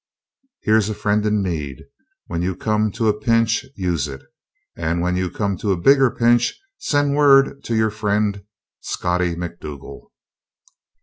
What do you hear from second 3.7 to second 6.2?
use it. And when you come to a bigger